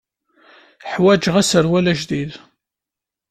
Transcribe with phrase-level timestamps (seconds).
[0.91, 2.31] Ḥwaǧeɣ aserwal ajdid.